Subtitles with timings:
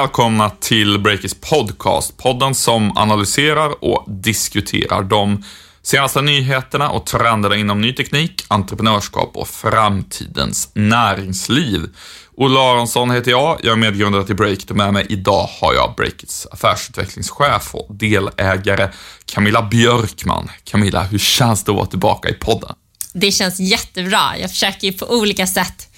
[0.00, 2.16] Välkomna till Breakers podcast.
[2.16, 5.44] Podden som analyserar och diskuterar de
[5.82, 11.88] senaste nyheterna och trenderna inom ny teknik, entreprenörskap och framtidens näringsliv.
[12.36, 15.94] Olle Aronsson heter jag, jag är medgrundare till Breakit och med mig idag har jag
[15.96, 18.88] Breakits affärsutvecklingschef och delägare
[19.24, 20.50] Camilla Björkman.
[20.64, 22.74] Camilla, hur känns det att vara tillbaka i podden?
[23.12, 24.38] Det känns jättebra.
[24.38, 25.89] Jag försöker ju på olika sätt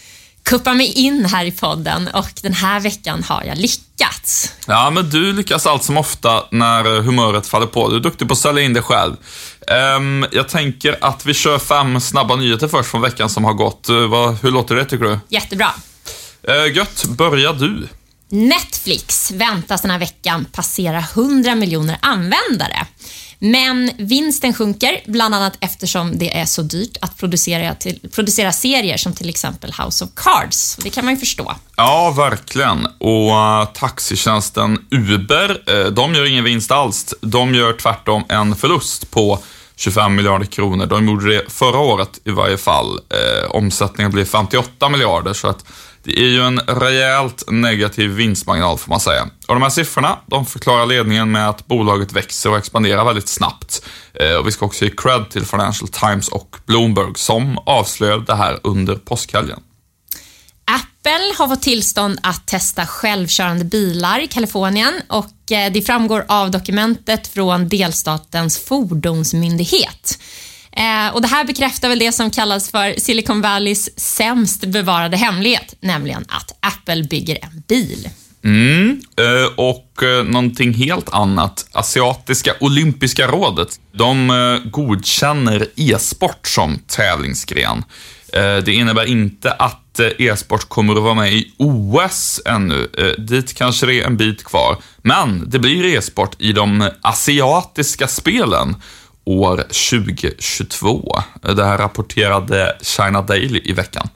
[0.42, 4.52] kuppa mig in här i podden och den här veckan har jag lyckats.
[4.66, 7.88] Ja, men du lyckas allt som ofta när humöret faller på.
[7.88, 9.16] Du är duktig på att sälja in dig själv.
[9.96, 13.90] Um, jag tänker att vi kör fem snabba nyheter först från veckan som har gått.
[13.90, 15.18] Uh, hur låter det tycker du?
[15.28, 15.70] Jättebra.
[16.48, 17.88] Uh, gött, börja du.
[18.28, 22.86] Netflix väntas den här veckan passera 100 miljoner användare.
[23.44, 28.96] Men vinsten sjunker, bland annat eftersom det är så dyrt att producera, till, producera serier
[28.96, 30.76] som till exempel House of Cards.
[30.76, 31.54] Det kan man ju förstå.
[31.76, 32.86] Ja, verkligen.
[32.86, 37.14] Och uh, taxitjänsten Uber, uh, de gör ingen vinst alls.
[37.20, 39.38] De gör tvärtom en förlust på
[39.76, 40.86] 25 miljarder kronor.
[40.86, 42.98] De gjorde det förra året i varje fall.
[43.08, 45.64] Eh, omsättningen blev 58 miljarder, så att
[46.04, 49.22] det är ju en rejält negativ vinstmarginal får man säga.
[49.48, 53.82] Och de här siffrorna, de förklarar ledningen med att bolaget växer och expanderar väldigt snabbt.
[54.14, 58.34] Eh, och vi ska också ge cred till Financial Times och Bloomberg som avslöjade det
[58.34, 59.60] här under påskhelgen.
[60.64, 66.50] Apple har fått tillstånd att testa självkörande bilar i Kalifornien och eh, det framgår av
[66.50, 70.18] dokumentet från delstatens fordonsmyndighet.
[70.76, 75.74] Eh, och Det här bekräftar väl det som kallas för Silicon Valleys sämst bevarade hemlighet,
[75.80, 78.08] nämligen att Apple bygger en bil.
[78.44, 81.66] Mm, eh, och eh, någonting helt annat.
[81.72, 87.84] Asiatiska olympiska rådet, de eh, godkänner e-sport som tävlingsgren.
[88.64, 92.88] Det innebär inte att e-sport kommer att vara med i OS ännu.
[93.18, 94.76] Dit kanske det är en bit kvar.
[95.02, 98.76] Men det blir e-sport i de asiatiska spelen
[99.24, 101.22] år 2022.
[101.40, 104.08] Det här rapporterade China Daily i veckan.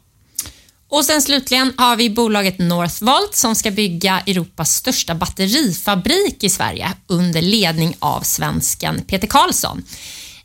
[0.89, 6.93] Och sen slutligen har vi bolaget Northvolt som ska bygga Europas största batterifabrik i Sverige
[7.06, 9.83] under ledning av svensken Peter Karlsson.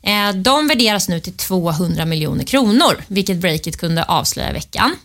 [0.02, 4.96] Eh, de värderas nu till 200 miljoner kronor, vilket Breakit kunde avslöja i veckan.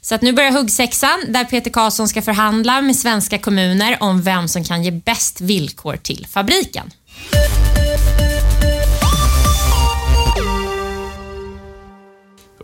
[0.00, 4.48] Så att nu börjar huggsexan där Peter Karlsson ska förhandla med svenska kommuner om vem
[4.48, 6.90] som kan ge bäst villkor till fabriken.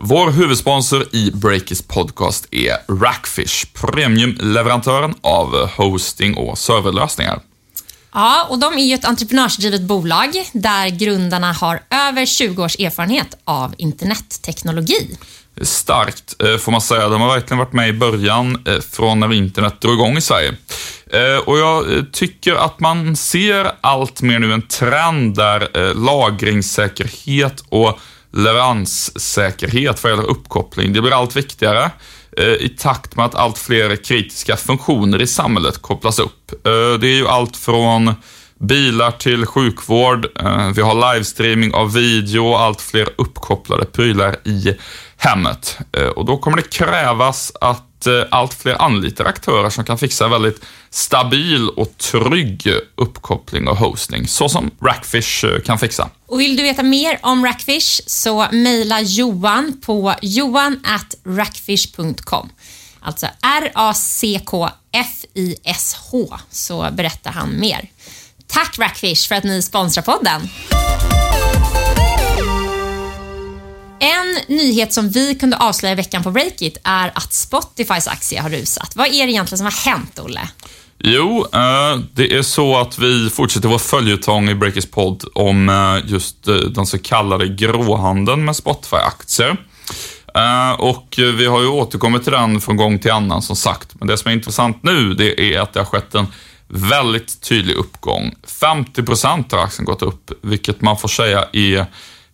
[0.03, 7.39] Vår huvudsponsor i Breakers podcast är Rackfish, premiumleverantören av hosting och serverlösningar.
[8.13, 13.37] Ja, och de är ju ett entreprenörsdrivet bolag där grundarna har över 20 års erfarenhet
[13.43, 15.17] av internetteknologi.
[15.61, 17.09] Starkt, eh, får man säga.
[17.09, 20.53] De har verkligen varit med i början, eh, från när internet drog igång i Sverige.
[21.13, 27.99] Eh, och jag tycker att man ser allt mer nu en trend där lagringssäkerhet och
[28.33, 30.93] leveranssäkerhet vad gäller uppkoppling.
[30.93, 31.91] Det blir allt viktigare
[32.37, 36.51] eh, i takt med att allt fler kritiska funktioner i samhället kopplas upp.
[36.67, 38.13] Eh, det är ju allt från
[38.59, 44.75] bilar till sjukvård, eh, vi har livestreaming av video och allt fler uppkopplade prylar i
[45.17, 45.77] hemmet.
[46.15, 50.61] Och då kommer det krävas att Eh, allt fler anlitar aktörer som kan fixa väldigt
[50.89, 56.09] stabil och trygg uppkoppling och hosting, så som Rackfish eh, kan fixa.
[56.27, 62.49] Och vill du veta mer om Rackfish så mejla Johan på johan@rackfish.com.
[62.99, 64.67] Alltså R-A-C-K-F-I-S-H,
[66.49, 67.89] så berättar han mer.
[68.47, 70.41] Tack Rackfish för att ni sponsrar podden.
[74.03, 78.49] En nyhet som vi kunde avslöja i veckan på Breakit är att Spotifys aktie har
[78.49, 78.95] rusat.
[78.95, 80.49] Vad är det egentligen som har hänt, Olle?
[80.97, 86.11] Jo, eh, det är så att vi fortsätter vår följetong i Breakers podd om eh,
[86.11, 89.57] just eh, den så kallade gråhandeln med Spotify-aktier.
[90.77, 93.89] Och vi har ju återkommit till den från gång till annan som sagt.
[93.93, 96.27] Men det som är intressant nu, det är att det har skett en
[96.67, 98.35] väldigt tydlig uppgång.
[98.59, 101.85] 50 procent har aktien gått upp, vilket man får säga är,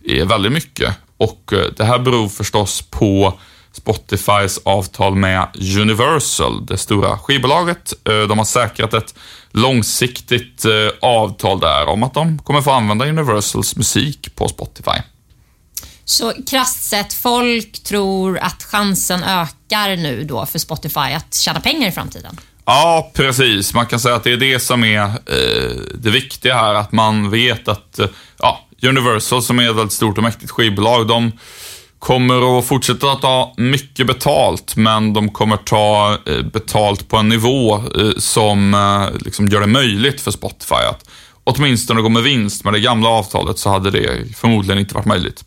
[0.05, 0.95] är väldigt mycket.
[1.17, 3.33] Och eh, det här beror förstås på
[3.71, 5.47] Spotifys avtal med
[5.81, 7.93] Universal, det stora skivbolaget.
[8.09, 9.15] Eh, de har säkrat ett
[9.51, 10.71] långsiktigt eh,
[11.01, 15.01] avtal där om att de kommer få använda Universals musik på Spotify.
[16.05, 21.87] Så krasst sett, folk tror att chansen ökar nu då för Spotify att tjäna pengar
[21.87, 22.37] i framtiden?
[22.69, 23.73] Ja, precis.
[23.73, 27.29] Man kan säga att det är det som är eh, det viktiga här, att man
[27.29, 28.07] vet att eh,
[28.39, 31.31] ja, Universal som är ett väldigt stort och mäktigt skivbolag, de
[31.99, 37.29] kommer att fortsätta att ta mycket betalt, men de kommer ta eh, betalt på en
[37.29, 41.09] nivå eh, som eh, liksom gör det möjligt för Spotify att
[41.43, 42.63] åtminstone gå med vinst.
[42.63, 45.43] Med det gamla avtalet så hade det förmodligen inte varit möjligt.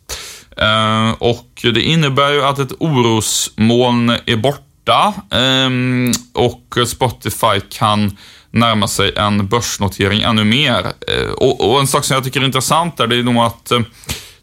[0.57, 8.17] Eh, och det innebär ju att ett orosmoln är borta borta ehm, och Spotify kan
[8.51, 10.85] närma sig en börsnotering ännu mer.
[11.07, 13.79] Eh, och, en sak som jag tycker är intressant där, det är nog att eh,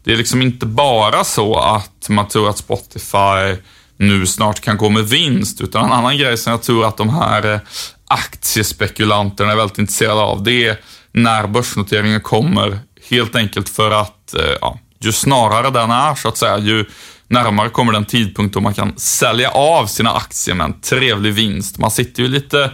[0.03, 3.61] det är liksom inte bara så att man tror att Spotify
[3.97, 7.09] nu snart kan gå med vinst, utan en annan grej som jag tror att de
[7.09, 7.59] här eh,
[8.07, 10.79] aktiespekulanterna är väldigt intresserade av, det är
[11.11, 16.57] när börsnoteringen kommer, helt enkelt för att ja, ju snarare den är, så att säga,
[16.57, 16.85] ju
[17.29, 21.77] närmare kommer den tidpunkt då man kan sälja av sina aktier med en trevlig vinst.
[21.77, 22.71] Man sitter ju lite,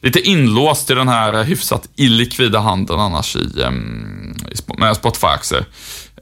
[0.00, 4.34] lite inlåst i den här hyfsat illikvida handeln annars i, ehm,
[4.78, 5.64] med Spotify-aktier.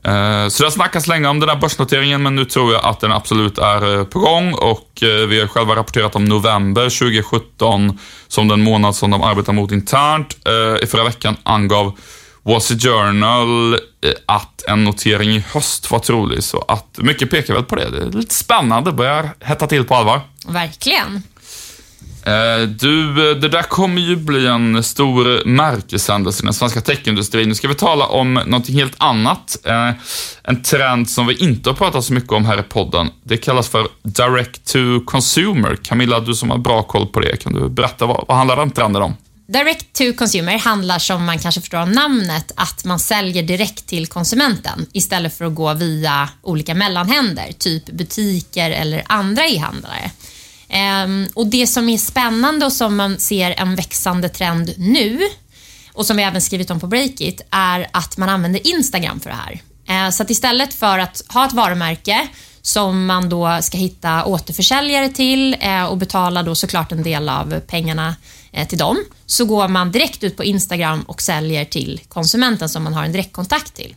[0.07, 3.01] Eh, så det har snackats länge om den här börsnoteringen, men nu tror jag att
[3.01, 7.99] den absolut är eh, på gång och eh, vi har själva rapporterat om november 2017
[8.29, 10.37] som den månad som de arbetar mot internt.
[10.83, 11.99] I förra veckan angav
[12.47, 13.79] Wall Street Journal
[14.27, 17.91] att en notering i höst var trolig, så att mycket pekar väl på det.
[17.91, 20.21] Det är lite spännande, börjar hetta till på allvar.
[20.49, 21.23] Verkligen.
[22.27, 27.49] Eh, du, det där kommer ju bli en stor märkeshändelse i den svenska techindustrin.
[27.49, 29.57] Nu ska vi tala om någonting helt annat.
[29.65, 29.91] Eh,
[30.43, 33.11] en trend som vi inte har pratat så mycket om här i podden.
[33.23, 35.77] Det kallas för Direct to Consumer.
[35.77, 38.71] Camilla, du som har bra koll på det, kan du berätta vad, vad handlar den
[38.71, 39.17] trenden om?
[39.49, 44.07] Direct to consumer handlar som man kanske förstår av namnet att man säljer direkt till
[44.07, 50.11] konsumenten istället för att gå via olika mellanhänder, typ butiker eller andra e-handlare.
[50.69, 55.21] Ehm, och Det som är spännande och som man ser en växande trend nu
[55.93, 59.37] och som vi även skrivit om på Breakit är att man använder Instagram för det
[59.37, 59.61] här.
[59.87, 62.29] Ehm, så att istället för att ha ett varumärke
[62.63, 67.61] som man då ska hitta återförsäljare till eh, och betala då såklart en del av
[67.61, 68.17] pengarna
[68.65, 72.95] till dem, så går man direkt ut på Instagram och säljer till konsumenten som man
[72.95, 73.95] har en direktkontakt till.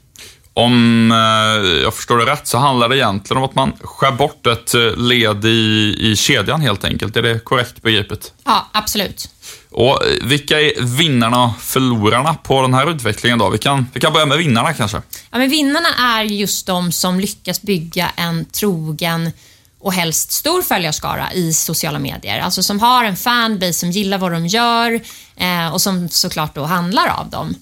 [0.54, 4.48] Om eh, jag förstår det rätt så handlar det egentligen om att man skär bort
[4.48, 7.18] ett eh, led i, i kedjan helt enkelt.
[7.18, 8.34] Är det korrekt begripet?
[8.46, 9.30] Ja, absolut.
[9.70, 13.50] Och eh, vilka är vinnarna och förlorarna på den här utvecklingen då?
[13.50, 15.02] Vi kan, vi kan börja med vinnarna kanske.
[15.32, 19.32] Ja, men vinnarna är just de som lyckas bygga en trogen
[19.80, 22.40] och helst stor följarskara i sociala medier.
[22.40, 25.02] Alltså som har en fanbase som gillar vad de gör
[25.36, 27.56] eh, och som såklart då handlar av dem.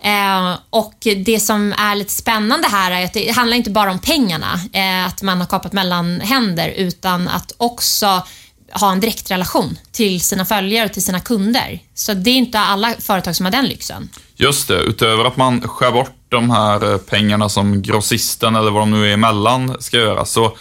[0.00, 0.94] Eh, och
[1.24, 5.06] det som är lite spännande här är att det handlar inte bara om pengarna, eh,
[5.06, 8.22] att man har kapat mellan händer, utan att också
[8.72, 11.80] ha en direktrelation till sina följare och till sina kunder.
[11.94, 14.08] Så det är inte alla företag som har den lyxen.
[14.36, 18.82] Just det, utöver att man skär bort de här eh, pengarna som grossisten eller vad
[18.82, 20.56] de nu är emellan ska göra, så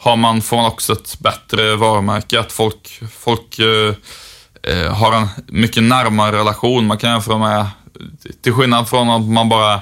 [0.00, 3.94] har man, får man också ett bättre varumärke, att folk, folk eh,
[4.62, 6.86] eh har en mycket närmare relation.
[6.86, 7.66] Man kan jämföra med
[8.42, 9.80] till skillnad från att man bara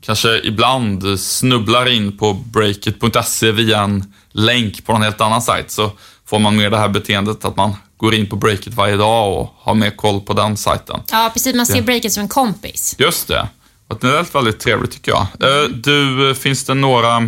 [0.00, 5.90] kanske ibland snubblar in på breakit.se via en länk på en helt annan sajt så
[6.26, 9.54] får man mer det här beteendet att man går in på Breakit varje dag och
[9.58, 11.00] har mer koll på den sajten.
[11.10, 11.54] Ja, precis.
[11.54, 11.82] Man ser.
[11.82, 12.94] Breakit som en kompis.
[12.98, 13.48] Just det.
[14.00, 15.20] Det är väldigt, väldigt trevligt tycker jag.
[15.20, 17.22] Eh, du, finns det några eh,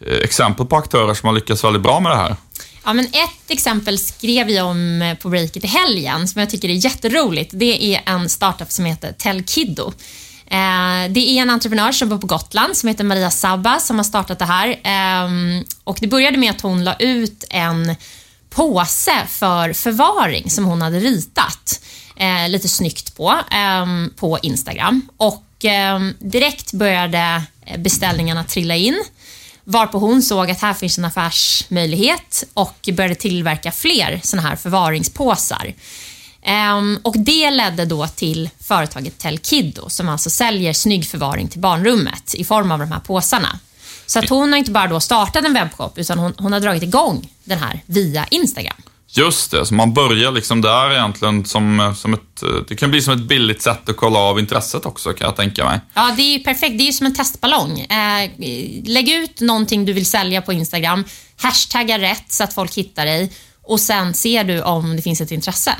[0.00, 2.36] Eh, exempel på aktörer som har lyckats väldigt bra med det här?
[2.84, 6.68] Ja, men ett exempel skrev vi om eh, på breaket i helgen som jag tycker
[6.68, 7.50] är jätteroligt.
[7.54, 9.92] Det är en startup som heter Telkiddo.
[10.46, 14.04] Eh, det är en entreprenör som bor på Gotland som heter Maria Sabba som har
[14.04, 14.80] startat det här.
[14.82, 17.96] Ehm, och det började med att hon la ut en
[18.50, 21.80] påse för förvaring som hon hade ritat
[22.48, 25.08] lite snyggt på, ehm, på Instagram.
[25.16, 27.42] Och ehm, direkt började
[27.78, 29.04] beställningarna trilla in.
[29.64, 35.74] Varpå hon såg att här finns en affärsmöjlighet och började tillverka fler såna här förvaringspåsar.
[36.76, 42.34] Um, och Det ledde då till företaget Telkiddo som alltså säljer snygg förvaring till barnrummet
[42.34, 43.58] i form av de här påsarna.
[44.06, 46.82] Så att hon har inte bara då startat en webbshop utan hon, hon har dragit
[46.82, 48.82] igång den här via Instagram.
[49.16, 53.14] Just det, så man börjar liksom där egentligen som, som ett, det kan bli som
[53.14, 55.80] ett billigt sätt att kolla av intresset också kan jag tänka mig.
[55.94, 56.78] Ja, det är ju perfekt.
[56.78, 57.80] Det är ju som en testballong.
[57.80, 58.30] Eh,
[58.84, 61.04] lägg ut någonting du vill sälja på Instagram,
[61.36, 65.30] hashtagga rätt så att folk hittar dig och sen ser du om det finns ett
[65.30, 65.74] intresse.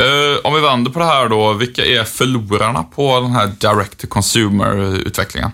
[0.00, 3.98] Eh, om vi vänder på det här då, vilka är förlorarna på den här direct
[4.00, 5.50] to consumer-utvecklingen?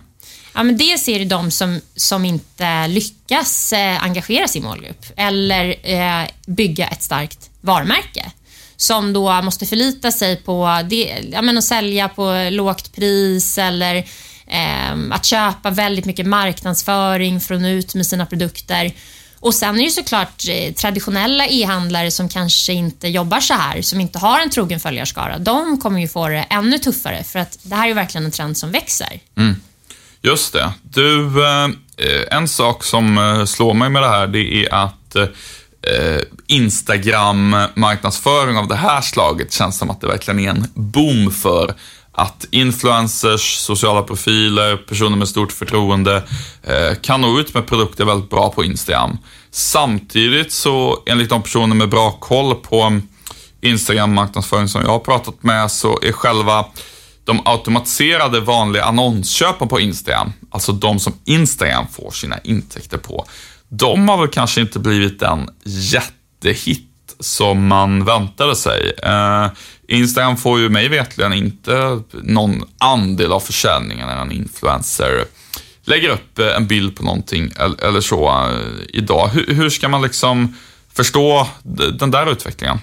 [0.54, 5.74] Ja, men dels är det de som, som inte lyckas eh, engagera sin målgrupp eller
[5.82, 8.32] eh, bygga ett starkt varumärke
[8.76, 13.96] som då måste förlita sig på det, ja, men att sälja på lågt pris eller
[14.46, 18.92] eh, att köpa väldigt mycket marknadsföring för att nå ut med sina produkter.
[19.40, 24.00] Och Sen är det såklart eh, traditionella e-handlare som kanske inte jobbar så här, som
[24.00, 25.38] inte har en trogen följarskara.
[25.38, 28.56] De kommer ju få det ännu tuffare för att det här är verkligen en trend
[28.56, 29.20] som växer.
[29.36, 29.60] Mm.
[30.26, 30.72] Just det.
[30.82, 31.68] Du, eh,
[32.30, 35.28] en sak som eh, slår mig med det här, det är att eh,
[36.46, 41.74] Instagram-marknadsföring av det här slaget känns som att det verkligen är en boom för
[42.12, 46.22] att influencers, sociala profiler, personer med stort förtroende
[47.02, 49.18] kan nå ut med produkter väldigt bra på Instagram.
[49.50, 53.00] Samtidigt så, enligt de personer med bra koll på
[53.60, 56.64] Instagram-marknadsföring som jag har pratat med, så är själva
[57.24, 63.26] de automatiserade vanliga annonsköpen på Instagram, alltså de som Instagram får sina intäkter på,
[63.68, 66.90] de har väl kanske inte blivit en jättehit
[67.20, 68.92] som man väntade sig.
[69.02, 69.46] Eh,
[69.88, 75.24] Instagram får ju mig vetligen inte någon andel av försäljningen när en influencer
[75.84, 77.52] lägger upp eh, en bild på någonting
[77.82, 79.28] eller så eh, idag.
[79.28, 80.56] Hur, hur ska man liksom
[80.92, 81.48] förstå
[81.98, 82.78] den där utvecklingen?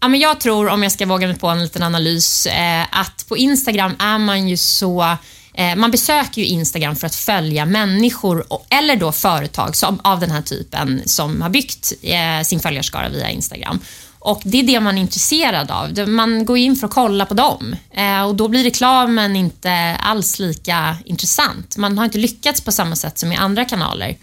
[0.00, 3.24] Ja, men jag tror, om jag ska våga mig på en liten analys, eh, att
[3.28, 5.16] på Instagram är man ju så
[5.56, 10.30] Eh, man besöker ju Instagram för att följa människor eller då företag som, av den
[10.30, 13.80] här typen som har byggt eh, sin följarskara via Instagram.
[14.18, 16.08] Och Det är det man är intresserad av.
[16.08, 20.38] Man går in för att kolla på dem eh, och då blir reklamen inte alls
[20.38, 21.76] lika intressant.
[21.76, 24.16] Man har inte lyckats på samma sätt som i andra kanaler.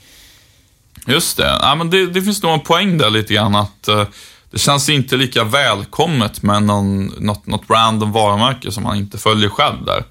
[1.08, 1.58] Just det.
[1.62, 4.06] Ja, men det, det finns nog en poäng där lite grann att eh,
[4.54, 9.50] det känns inte lika välkommet med någon, något, något random varumärke som man inte följer
[9.50, 10.04] själv där.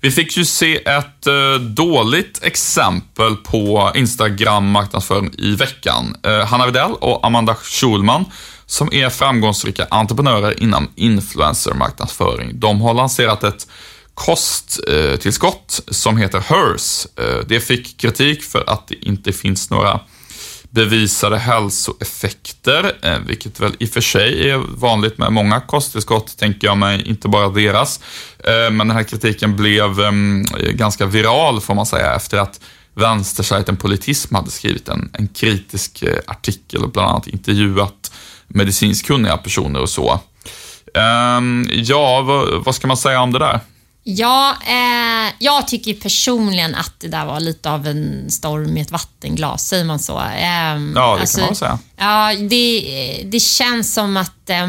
[0.00, 6.16] Vi fick ju se ett eh, dåligt exempel på Instagram-marknadsföring i veckan.
[6.22, 8.24] Eh, Hanna Widell och Amanda Schulman,
[8.66, 12.60] som är framgångsrika entreprenörer inom influencer-marknadsföring.
[12.60, 13.66] De har lanserat ett
[14.14, 17.06] kosttillskott eh, som heter HERS.
[17.18, 20.00] Eh, det fick kritik för att det inte finns några
[20.76, 26.66] bevisade hälsoeffekter, eh, vilket väl i och för sig är vanligt med många kosttillskott, tänker
[26.66, 28.00] jag mig, inte bara deras.
[28.38, 32.60] Eh, men den här kritiken blev ehm, ganska viral, får man säga, efter att
[32.94, 38.12] vänstersajten Politism hade skrivit en, en kritisk eh, artikel och bland annat intervjuat
[38.48, 40.20] medicinskt kunniga personer och så.
[40.94, 43.60] Ehm, ja, vad, vad ska man säga om det där?
[44.08, 48.90] Ja, eh, jag tycker personligen att det där var lite av en storm i ett
[48.90, 50.18] vattenglas, säger man så?
[50.18, 51.78] Eh, ja, det alltså, kan man säga.
[51.96, 54.66] Ja, det, det känns som att eh,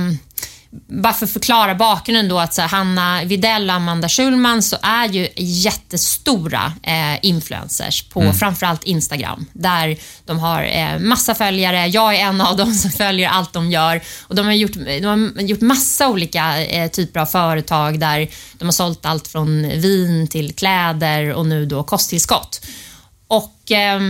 [0.71, 4.77] bara för att förklara bakgrunden då att så här, Hanna Videll och Amanda Schulman så
[4.81, 8.33] är ju jättestora eh, influencers på mm.
[8.33, 11.87] framförallt Instagram där de har eh, massa följare.
[11.87, 15.05] Jag är en av dem som följer allt de gör och de har gjort, de
[15.05, 20.27] har gjort massa olika eh, typer av företag där de har sålt allt från vin
[20.27, 22.61] till kläder och nu då kosttillskott.
[23.27, 24.01] Och eh,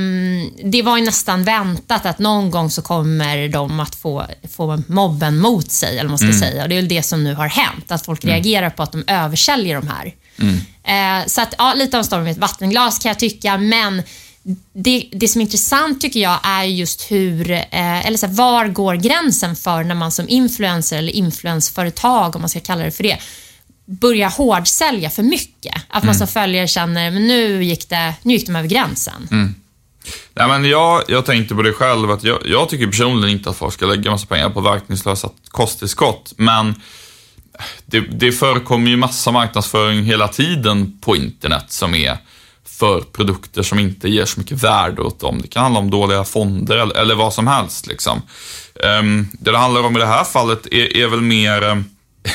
[0.63, 5.39] Det var ju nästan väntat att någon gång så kommer de att få, få mobben
[5.39, 6.39] mot sig, eller vad man ska mm.
[6.39, 6.63] säga.
[6.63, 8.33] Och Det är väl det som nu har hänt, att folk mm.
[8.33, 10.13] reagerar på att de översäljer de här.
[10.39, 11.21] Mm.
[11.21, 14.03] Eh, så att, ja, lite av en storm i ett vattenglas kan jag tycka, men
[14.73, 18.67] det, det som är intressant tycker jag är just hur, eh, eller så här, var
[18.67, 23.03] går gränsen för när man som influencer eller influensföretag, om man ska kalla det för
[23.03, 23.17] det,
[23.87, 25.75] börja hårdsälja för mycket.
[25.75, 26.15] Att man mm.
[26.15, 29.27] som följare känner, men nu gick, det, nu gick de över gränsen.
[29.31, 29.55] Mm.
[30.33, 33.57] Nej, men jag, jag tänkte på det själv, att jag, jag tycker personligen inte att
[33.57, 36.75] folk ska lägga massa pengar på verkningslösa kosttillskott, men
[37.85, 42.17] det, det förekommer ju massa marknadsföring hela tiden på internet som är
[42.65, 45.41] för produkter som inte ger så mycket värde åt dem.
[45.41, 47.87] Det kan handla om dåliga fonder eller, eller vad som helst.
[47.87, 48.21] Liksom.
[48.99, 51.85] Um, det det handlar om i det här fallet är, är väl mer um,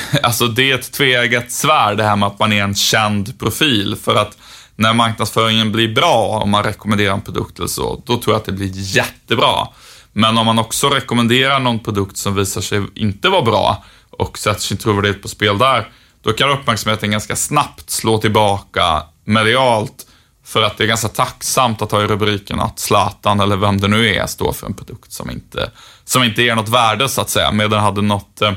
[0.23, 3.97] alltså det är ett tveeggat svärd det här med att man är en känd profil.
[4.05, 4.39] För att
[4.77, 8.47] när marknadsföringen blir bra, om man rekommenderar en produkt eller så, då tror jag att
[8.47, 9.69] det blir jättebra.
[10.13, 14.61] Men om man också rekommenderar någon produkt som visar sig inte vara bra och sätter
[14.61, 15.89] sin trovärdighet på spel där,
[16.23, 20.07] då kan uppmärksamheten ganska snabbt slå tillbaka medialt
[20.45, 23.89] för att det är ganska tacksamt att ha i rubriken att Zlatan, eller vem det
[23.89, 25.71] nu är, står för en produkt som inte,
[26.05, 27.53] som inte ger något värde så att säga.
[27.53, 28.53] Medan hade något eh,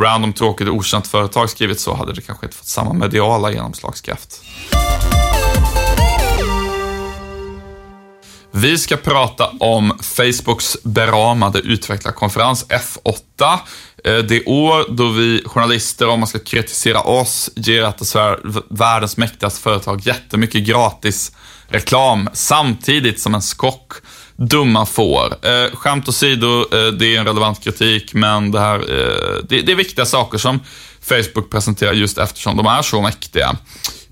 [0.00, 4.42] random tråkigt och okänt företag skrivit så hade det kanske inte fått samma mediala genomslagskraft.
[8.56, 13.58] Vi ska prata om Facebooks beramade utvecklarkonferens F8.
[14.04, 18.16] Eh, det år då vi journalister, om man ska kritisera oss, ger att
[18.70, 21.32] världens mäktigaste företag jättemycket gratis
[21.68, 23.92] reklam samtidigt som en skock
[24.36, 25.34] dumma får.
[25.42, 29.72] Eh, skämt åsido, eh, det är en relevant kritik, men det här, eh, det, det,
[29.72, 30.60] är viktiga saker som
[31.00, 33.56] Facebook presenterar just eftersom de är så mäktiga.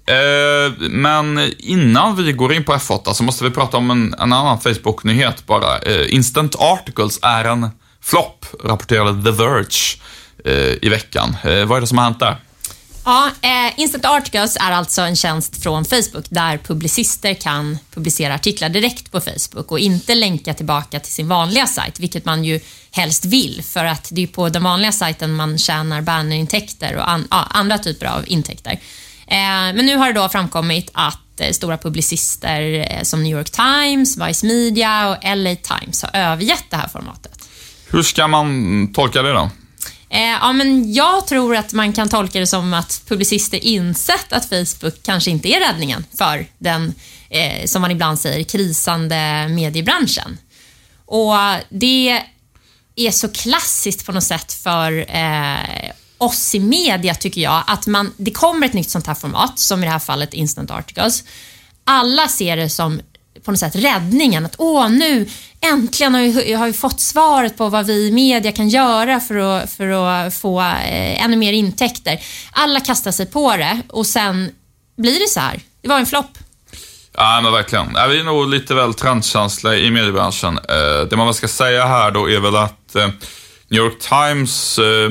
[0.06, 4.32] Eh, men innan vi går in på F8 så måste vi prata om en, en
[4.32, 5.78] annan Facebook-nyhet bara.
[5.78, 7.70] Eh, Instant Articles är en
[8.02, 9.98] flopp, rapporterade The Verge
[10.44, 11.36] eh, i veckan.
[11.42, 12.36] Eh, vad är det som har hänt där?
[13.04, 18.68] Ja, eh, Instant Articles är alltså en tjänst från Facebook där publicister kan publicera artiklar
[18.68, 23.24] direkt på Facebook och inte länka tillbaka till sin vanliga sajt, vilket man ju helst
[23.24, 27.46] vill för att det är på den vanliga sajten man tjänar bannerintäkter och an, ja,
[27.50, 28.72] andra typer av intäkter.
[29.26, 33.50] Eh, men nu har det då framkommit att eh, stora publicister eh, som New York
[33.50, 37.48] Times, Vice Media och LA Times har övergett det här formatet.
[37.90, 39.50] Hur ska man tolka det då?
[40.12, 44.48] Eh, ja, men jag tror att man kan tolka det som att publicister insett att
[44.48, 46.94] Facebook kanske inte är räddningen för den,
[47.30, 50.38] eh, som man ibland säger, krisande mediebranschen.
[51.06, 51.34] Och
[51.68, 52.22] det
[52.96, 58.12] är så klassiskt på något sätt för eh, oss i media, tycker jag, att man,
[58.16, 61.24] det kommer ett nytt sånt här format, som i det här fallet Instant Articles.
[61.84, 63.00] Alla ser det som
[63.44, 64.46] på något sätt räddningen.
[64.46, 65.28] Att åh, nu
[65.60, 69.36] äntligen har vi, har vi fått svaret på vad vi i media kan göra för
[69.36, 72.20] att, för att få eh, ännu mer intäkter.
[72.52, 74.50] Alla kastar sig på det och sen
[74.96, 75.60] blir det så här.
[75.82, 76.38] Det var en flopp.
[77.14, 77.86] Ja, men verkligen.
[77.94, 80.58] Ja, vi är nog lite väl trendkänsliga i mediebranschen.
[80.58, 83.08] Eh, det man väl ska säga här då är väl att eh,
[83.68, 85.10] New York Times, eh,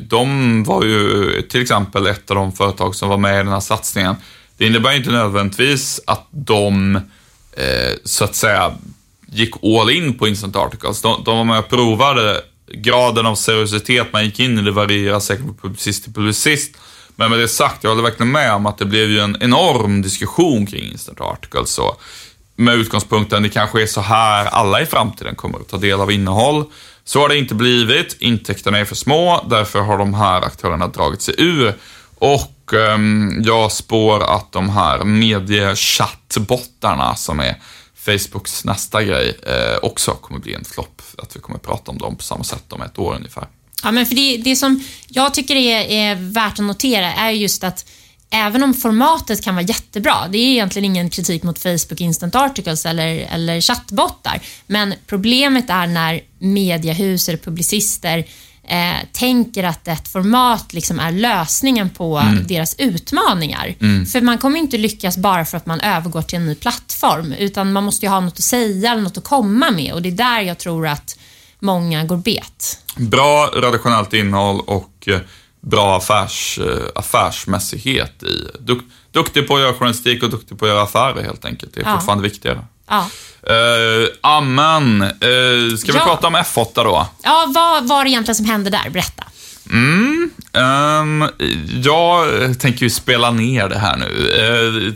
[0.00, 3.60] de var ju till exempel ett av de företag som var med i den här
[3.60, 4.16] satsningen.
[4.56, 7.00] Det innebär inte nödvändigtvis att de
[7.52, 8.74] eh, så att säga
[9.26, 11.02] gick all in på Instant Articles.
[11.02, 12.42] De, de var med och provade
[12.72, 14.62] graden av seriositet man gick in i.
[14.62, 16.76] Det varierar säkert från publicist till publicist.
[17.16, 20.02] Men med det sagt, jag håller verkligen med om att det blev ju en enorm
[20.02, 21.70] diskussion kring Instant Articles.
[21.70, 21.96] Så
[22.56, 26.12] med utgångspunkten, det kanske är så här alla i framtiden kommer att ta del av
[26.12, 26.64] innehåll.
[27.04, 28.16] Så har det inte blivit.
[28.18, 31.74] Intäkterna är för små, därför har de här aktörerna dragit sig ur.
[32.14, 37.56] Och Ehm, jag spår att de här mediechattbottarna som är
[37.94, 41.02] Facebooks nästa grej eh, också kommer bli en flopp.
[41.18, 43.46] Att vi kommer prata om dem på samma sätt om ett år ungefär.
[43.82, 47.64] Ja, men för det, det som jag tycker är, är värt att notera är just
[47.64, 47.86] att
[48.30, 52.86] även om formatet kan vara jättebra, det är egentligen ingen kritik mot Facebook Instant Articles
[52.86, 58.24] eller, eller chattbottar, men problemet är när mediehus eller publicister
[58.68, 62.46] eh, tänker att ett format liksom är lösningen på mm.
[62.46, 63.74] deras utmaningar.
[63.80, 64.06] Mm.
[64.06, 67.72] För man kommer inte lyckas bara för att man övergår till en ny plattform, utan
[67.72, 70.12] man måste ju ha något att säga eller något att komma med och det är
[70.12, 71.18] där jag tror att
[71.58, 72.78] många går bet.
[72.96, 75.20] Bra redaktionellt innehåll och eh,
[75.60, 78.48] bra affärs, eh, affärsmässighet i.
[78.60, 81.74] Duk, duktig på att göra journalistik och duktig på att göra affärer helt enkelt.
[81.74, 81.94] Det är ja.
[81.94, 82.64] fortfarande viktigare.
[82.92, 83.10] Ja.
[83.50, 85.02] Uh, amen.
[85.02, 86.04] Uh, ska vi ja.
[86.04, 87.06] prata om F8 då?
[87.22, 88.90] Ja, vad var det egentligen som hände där?
[88.90, 89.24] Berätta.
[89.70, 91.28] Mm, um,
[91.84, 92.26] jag
[92.60, 94.06] tänker ju spela ner det här nu.
[94.42, 94.92] Uh,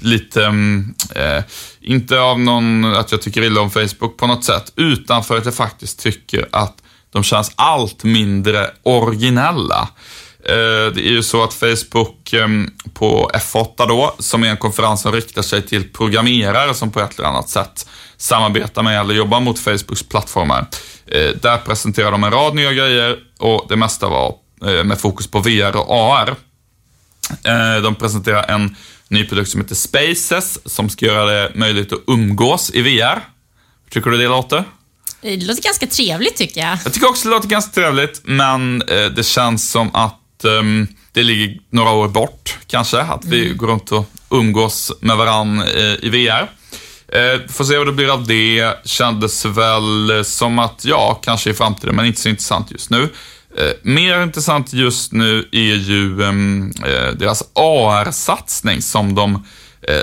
[0.00, 1.42] lite, um, uh,
[1.80, 5.44] inte av någon, att jag tycker illa om Facebook på något sätt, utan för att
[5.44, 6.74] jag faktiskt tycker att
[7.12, 9.88] de känns allt mindre originella.
[10.48, 15.02] Eh, det är ju så att Facebook ehm, på F8 då, som är en konferens
[15.02, 19.40] som riktar sig till programmerare som på ett eller annat sätt samarbetar med eller jobbar
[19.40, 20.66] mot Facebooks plattformar.
[21.06, 24.34] Eh, där presenterar de en rad nya grejer och det mesta var
[24.66, 26.34] eh, med fokus på VR och AR.
[27.82, 28.76] De presenterar en
[29.08, 33.14] ny produkt som heter Spaces som ska göra det möjligt att umgås i VR.
[33.84, 34.64] Hur tycker du det låter?
[35.20, 36.78] Det låter ganska trevligt tycker jag.
[36.84, 38.78] Jag tycker också det låter ganska trevligt, men
[39.16, 43.56] det känns som att um, det ligger några år bort kanske, att vi mm.
[43.56, 46.50] går runt och umgås med varann eh, i VR.
[47.12, 48.74] Eh, får se vad det blir av det.
[48.84, 53.02] Kändes väl som att, ja, kanske i framtiden, men inte så intressant just nu.
[53.56, 59.44] Eh, mer intressant just nu är ju ehm, eh, deras AR-satsning som de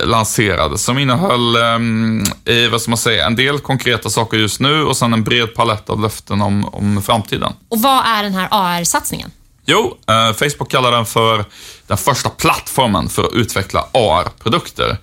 [0.04, 2.24] lanserade, som innehöll, ehm,
[2.72, 5.90] vad ska man säga, en del konkreta saker just nu och sen en bred palett
[5.90, 7.54] av löften om, om framtiden.
[7.70, 9.32] Och vad är den här AR-satsningen?
[9.66, 11.46] Jo, eh, Facebook kallar den för
[11.88, 14.98] den första plattformen för att utveckla AR-produkter.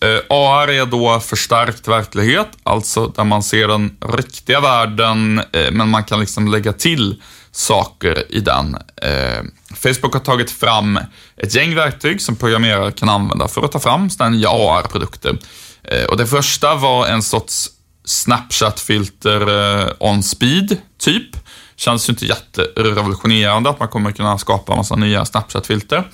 [0.00, 5.88] Eh, AR är då förstärkt verklighet, alltså där man ser den riktiga världen, eh, men
[5.88, 7.22] man kan liksom lägga till
[7.52, 8.76] saker i den.
[9.02, 9.42] Eh,
[9.76, 10.98] Facebook har tagit fram
[11.36, 15.38] ett gäng verktyg som programmerare kan använda för att ta fram nya AR-produkter.
[15.84, 17.70] Eh, och det första var en sorts
[18.04, 19.40] Snapchat-filter
[19.80, 21.36] eh, on speed, typ.
[21.76, 26.10] Känns ju inte jätterevolutionerande att man kommer kunna skapa en massa nya Snapchat-filter.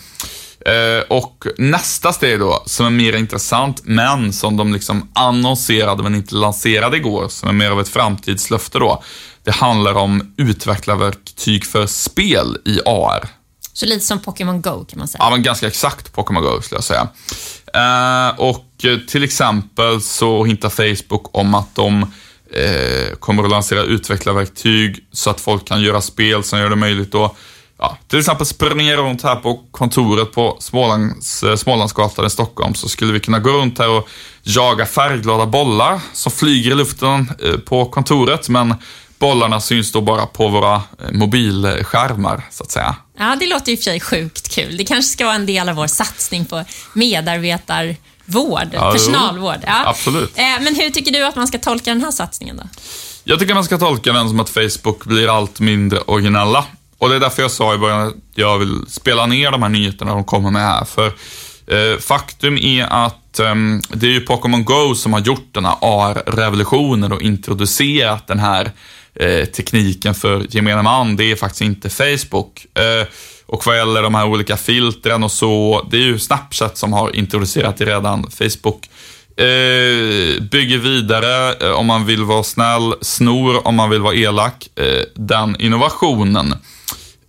[0.67, 6.15] Eh, och nästa steg då, som är mer intressant, men som de liksom annonserade men
[6.15, 9.03] inte lanserade igår, som är mer av ett framtidslöfte då.
[9.45, 13.29] Det handlar om utvecklarverktyg för spel i AR.
[13.73, 15.25] Så lite som Pokémon Go kan man säga.
[15.25, 17.09] Ja, men ganska exakt Pokémon Go skulle jag säga.
[17.75, 18.67] Eh, och
[19.09, 22.13] till exempel så hintar Facebook om att de
[22.53, 27.15] eh, kommer att lansera utvecklarverktyg så att folk kan göra spel som gör det möjligt
[27.15, 27.37] att
[27.79, 32.89] ja, till exempel springa runt här på kontoret på Smålands, eh, Smålandsgatan i Stockholm så
[32.89, 34.09] skulle vi kunna gå runt här och
[34.43, 38.75] jaga färgglada bollar som flyger i luften eh, på kontoret men
[39.19, 42.97] bollarna syns då bara på våra eh, mobilskärmar så att säga.
[43.19, 44.77] Ja, det låter i och för sig sjukt kul.
[44.77, 49.59] Det kanske ska vara en del av vår satsning på medarbetar medarbetarvård, Ja, personalvård.
[49.67, 49.83] Ja.
[49.87, 50.39] Absolut.
[50.39, 52.63] Eh, Men hur tycker du att man ska tolka den här satsningen då?
[53.25, 56.65] Jag tycker man ska tolka den som att Facebook blir allt mindre originella.
[56.99, 59.69] Och det är därför jag sa i början att jag vill spela ner de här
[59.71, 60.85] nyheterna de kommer med här.
[60.85, 61.07] För
[61.67, 63.55] eh, faktum är att eh,
[63.89, 68.71] det är ju Pokémon Go som har gjort den här AR-revolutionen och introducerat den här
[69.15, 71.17] eh, tekniken för gemene man.
[71.17, 72.67] Det är faktiskt inte Facebook.
[73.51, 77.17] Och vad gäller de här olika filtren och så, det är ju Snapchat som har
[77.17, 78.31] introducerat det redan.
[78.31, 78.89] Facebook
[79.37, 84.69] Eh, bygger vidare eh, om man vill vara snäll, snor om man vill vara elak.
[84.79, 86.55] Eh, den innovationen.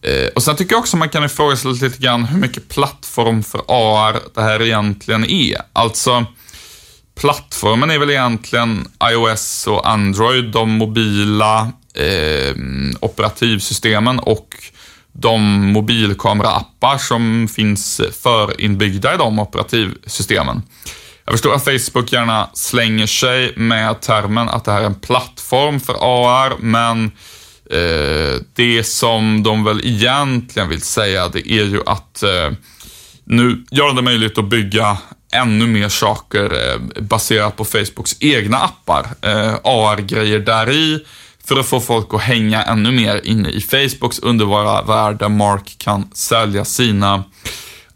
[0.04, 3.62] Eh, och Sen tycker jag också man kan ifrågasätta lite grann hur mycket plattform för
[3.68, 5.58] AR det här egentligen är.
[5.74, 6.26] Alltså,
[7.20, 12.56] plattformen är väl egentligen iOS och Android, de mobila eh,
[13.00, 14.56] operativsystemen och
[15.14, 20.62] de mobilkameraappar som finns förinbyggda i de operativsystemen.
[21.26, 25.80] Jag förstår att Facebook gärna slänger sig med termen att det här är en plattform
[25.80, 27.06] för AR, men
[27.72, 32.52] eh, det som de väl egentligen vill säga, det är ju att eh,
[33.24, 34.98] nu gör de det möjligt att bygga
[35.32, 39.08] ännu mer saker eh, baserat på Facebooks egna appar.
[39.22, 41.06] Eh, AR-grejer där i
[41.52, 45.76] för att få folk att hänga ännu mer inne i Facebooks underbara värld där Mark
[45.78, 47.24] kan sälja sina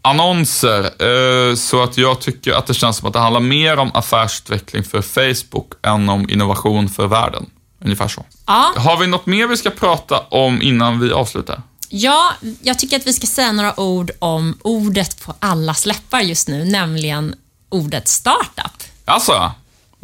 [0.02, 0.84] annonser.
[0.84, 4.84] Eh, så att jag tycker att det känns som att det handlar mer om affärsutveckling
[4.84, 7.46] för Facebook än om innovation för världen.
[7.84, 8.24] Ungefär så.
[8.46, 11.62] Ja, Har vi något mer vi ska prata om innan vi avslutar?
[11.88, 16.48] ja, jag tycker att vi ska säga några ord om ordet på alla läppar just
[16.48, 17.34] nu, nämligen
[17.68, 18.82] ordet startup.
[19.04, 19.52] Alltså,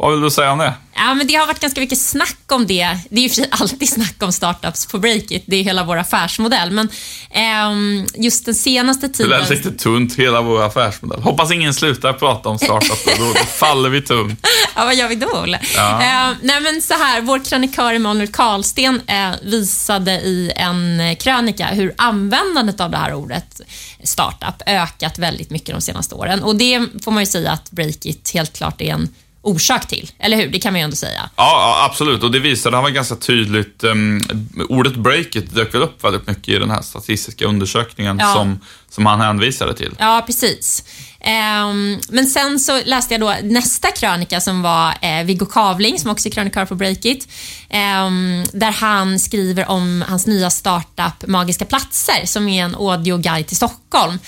[0.03, 0.73] vad vill du säga om det?
[0.95, 2.97] Ja, men det har varit ganska mycket snack om det.
[3.09, 5.43] Det är ju alltid snack om startups på Breakit.
[5.47, 6.71] Det är hela vår affärsmodell.
[6.71, 6.89] Men
[7.31, 9.29] ehm, just den senaste Det tiden...
[9.29, 11.21] lät lite tunt, hela vår affärsmodell.
[11.21, 14.47] Hoppas ingen slutar prata om startup, då, då faller vi tungt.
[14.75, 15.59] Ja, vad gör vi då, Olle?
[15.75, 16.01] Ja.
[16.01, 21.93] Eh, nej, men så här, vår krönikör Emanuel Karlsten eh, visade i en krönika hur
[21.97, 23.61] användandet av det här ordet
[24.03, 26.43] startup ökat väldigt mycket de senaste åren.
[26.43, 29.09] Och det får man ju säga att Breakit helt klart är en
[29.43, 30.11] orsak till.
[30.19, 30.47] Eller hur?
[30.47, 31.29] Det kan man ju ändå säga.
[31.35, 31.43] Ja,
[31.77, 32.23] ja, absolut.
[32.23, 33.83] Och det visade han var ganska tydligt.
[33.83, 34.21] Um,
[34.69, 38.33] ordet breakit dök upp väldigt mycket i den här statistiska undersökningen Ja.
[38.33, 39.95] som, som han hänvisade till.
[39.99, 40.83] Ja, precis.
[41.25, 46.11] Ehm, men sen så läste jag då nästa krönika som var eh, Viggo Kavling, som
[46.11, 47.27] också är krönikör på Breakit,
[47.69, 53.57] ehm, där han skriver om hans nya startup Magiska platser, som är en audioguide till
[53.57, 54.19] Stockholm.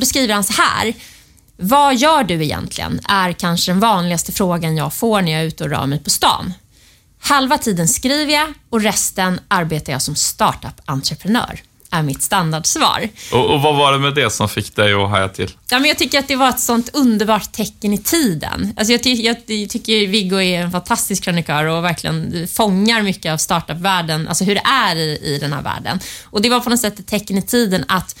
[0.00, 0.94] Då skriver han så här.
[1.56, 3.00] Vad gör du egentligen?
[3.08, 6.10] är kanske den vanligaste frågan jag får när jag är ute och rör mig på
[6.10, 6.54] stan.
[7.20, 13.08] Halva tiden skriver jag och resten arbetar jag som startup-entreprenör, är mitt standardsvar.
[13.32, 15.50] Och, och vad var det med det som fick dig att haja till?
[15.70, 18.72] Ja, men jag tycker att det var ett sånt underbart tecken i tiden.
[18.76, 23.32] Alltså jag, ty jag ty- tycker Viggo är en fantastisk krönikör och verkligen fångar mycket
[23.32, 26.00] av startup-världen, alltså hur det är i, i den här världen.
[26.24, 28.16] Och det var på något sätt ett tecken i tiden att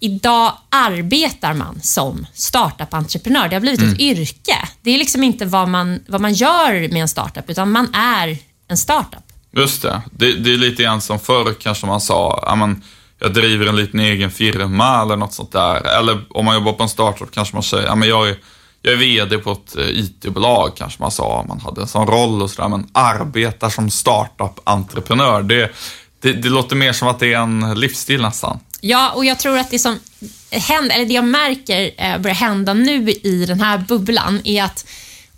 [0.00, 3.48] idag arbetar man som startup-entreprenör.
[3.48, 4.56] Det har blivit ett yrke.
[4.82, 8.38] Det är liksom inte vad man, vad man gör med en startup, utan man är
[8.68, 9.24] en startup.
[9.52, 10.02] Just det.
[10.12, 10.32] det.
[10.32, 12.82] Det är lite grann som förr kanske man sa, ja, men,
[13.22, 15.98] jag driver en liten egen firma eller något sånt där.
[15.98, 18.36] Eller om man jobbar på en startup kanske man säger, ja, men jag är
[18.82, 22.42] jag är VD på ett eh, IT-bolag kanske man sa, man hade en sån roll
[22.42, 25.70] och sådär, men arbetar som startup-entreprenör, det,
[26.20, 28.58] det, det låter mer som att det är en livsstil nästan.
[28.80, 29.98] Ja, och jag tror att det som
[30.50, 34.86] händer, eller det jag märker eh, börjar hända nu i den här bubblan är att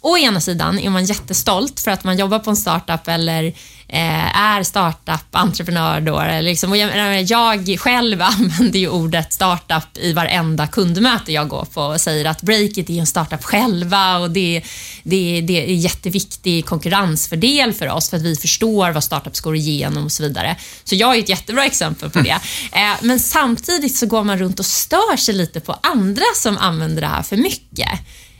[0.00, 3.54] å ena sidan är man jättestolt för att man jobbar på en startup eller
[3.94, 6.24] är startup-entreprenör då.
[6.40, 12.24] Liksom, jag själv använder ju ordet startup i varenda kundmöte jag går på och säger
[12.24, 14.62] att Breakit är en startup själva och det,
[15.02, 19.56] det, det är en jätteviktig konkurrensfördel för oss för att vi förstår vad startups går
[19.56, 20.56] igenom och så vidare.
[20.84, 22.38] Så jag är ett jättebra exempel på det.
[22.72, 27.00] Eh, men samtidigt så går man runt och stör sig lite på andra som använder
[27.02, 27.88] det här för mycket.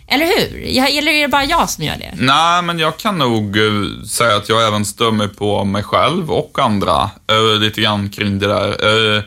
[0.06, 0.78] Eller hur?
[0.98, 2.14] Eller är det bara jag som gör det?
[2.16, 6.30] Nej, men jag kan nog eh, säga att jag även stör mig på mig själv
[6.30, 8.68] och andra eh, lite grann kring det där.
[9.16, 9.22] Eh,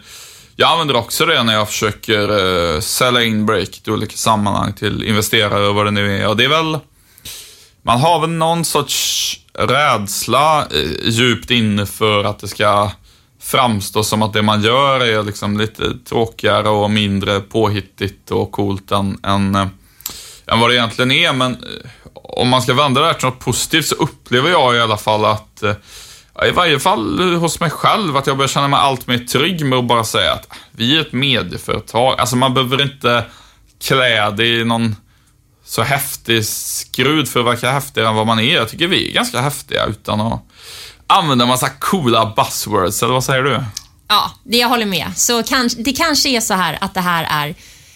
[0.55, 5.67] jag använder också det när jag försöker sälja in break i olika sammanhang till investerare
[5.67, 6.27] och vad det nu är.
[6.27, 6.79] Och det är väl,
[7.81, 10.67] man har väl någon sorts rädsla
[11.03, 12.91] djupt inne för att det ska
[13.45, 18.91] framstå som att det man gör är liksom lite tråkigare och mindre påhittigt och coolt
[18.91, 19.69] än, än,
[20.47, 21.34] än vad det egentligen är.
[21.34, 24.79] Men eh, om man ska vända det här till något positivt så upplever jag i
[24.79, 25.75] alla fall att eh,
[26.47, 29.79] i varje fall hos mig själv, att jag börjar känna mig allt mer trygg med
[29.79, 32.19] att bara säga att ah, vi är ett medieföretag.
[32.19, 33.23] Alltså man behöver inte
[33.84, 34.95] klä det i någon
[35.65, 38.55] så häftig skrud för att verka häftigare än vad man är.
[38.55, 40.41] Jag tycker vi är ganska häftiga utan att
[41.08, 43.63] använda en massa coola buzzwords, eller vad säger du?
[44.08, 45.12] Ja, det jag håller med.
[45.15, 47.55] Så kanske, det kanske är så här att det här är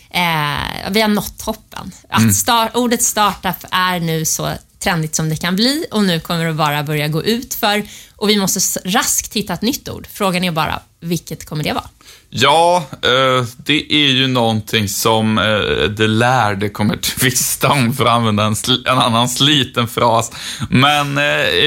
[0.10, 1.92] eh, vi har nått toppen.
[2.10, 2.34] Att mm.
[2.34, 6.54] start, ordet startup är nu så trendigt som det kan bli och nu kommer det
[6.54, 7.84] bara börja gå ut för
[8.16, 10.08] och vi måste raskt hitta ett nytt ord.
[10.14, 11.90] Frågan är bara, vilket kommer det vara?
[12.30, 18.12] Ja, eh, det är ju någonting som eh, det lärde kommer tvista om, för att
[18.12, 20.32] använda en, en annan sliten fras.
[20.70, 21.24] Men eh,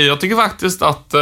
[0.07, 1.15] jag tycker faktiskt att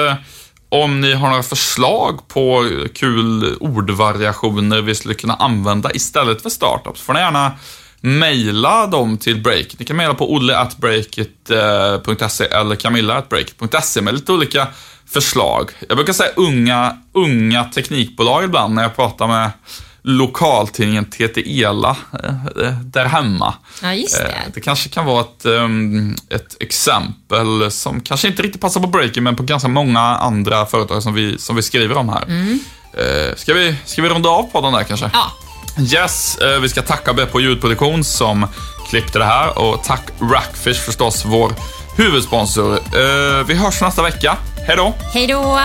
[0.70, 7.00] om ni har några förslag på kul ordvariationer vi skulle kunna använda istället för startups,
[7.00, 7.52] får ni gärna
[8.00, 9.78] mejla dem till Breakit.
[9.78, 14.66] Ni kan mejla på olle.breakit.se eh, eller camilla.breakit.se med lite olika
[15.06, 15.70] förslag.
[15.88, 19.50] Jag brukar säga unga, unga teknikbolag ibland när jag pratar med
[20.02, 21.96] lokaltidningen TT Ela
[22.60, 23.54] eh, där hemma.
[23.82, 24.22] Ja, just det.
[24.22, 28.86] Eh, det kanske kan vara ett, ehm, ett exempel som kanske inte riktigt passar på
[28.86, 32.22] Breaking, men på ganska många andra företag som vi, som vi skriver om här.
[32.22, 32.60] Mm.
[32.92, 35.10] Eh, ska, vi, ska vi runda av på den där kanske?
[35.12, 35.32] Ja.
[35.94, 38.46] Yes, vi ska tacka Beppo ljudproduktion som
[38.90, 41.52] klippte det här och tack Rackfish förstås, vår
[41.96, 42.78] huvudsponsor.
[43.44, 44.36] Vi hörs nästa vecka.
[44.66, 44.94] Hej då!
[45.12, 45.60] Hej då!